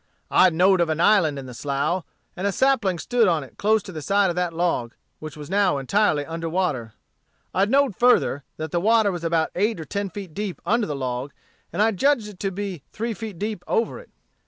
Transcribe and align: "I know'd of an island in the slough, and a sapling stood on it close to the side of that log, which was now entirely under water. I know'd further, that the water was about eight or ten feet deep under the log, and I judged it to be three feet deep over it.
"I 0.31 0.49
know'd 0.49 0.81
of 0.81 0.89
an 0.89 0.99
island 0.99 1.37
in 1.37 1.45
the 1.45 1.53
slough, 1.53 2.03
and 2.35 2.47
a 2.47 2.51
sapling 2.51 2.97
stood 2.97 3.27
on 3.27 3.43
it 3.43 3.59
close 3.59 3.83
to 3.83 3.91
the 3.91 4.01
side 4.01 4.31
of 4.31 4.35
that 4.35 4.51
log, 4.51 4.95
which 5.19 5.37
was 5.37 5.47
now 5.47 5.77
entirely 5.77 6.25
under 6.25 6.49
water. 6.49 6.93
I 7.53 7.65
know'd 7.65 7.95
further, 7.95 8.43
that 8.57 8.71
the 8.71 8.81
water 8.81 9.11
was 9.11 9.23
about 9.23 9.51
eight 9.53 9.79
or 9.79 9.85
ten 9.85 10.09
feet 10.09 10.33
deep 10.33 10.59
under 10.65 10.87
the 10.87 10.95
log, 10.95 11.33
and 11.71 11.83
I 11.83 11.91
judged 11.91 12.27
it 12.29 12.39
to 12.39 12.49
be 12.49 12.81
three 12.91 13.13
feet 13.13 13.37
deep 13.37 13.63
over 13.67 13.99
it. 13.99 14.09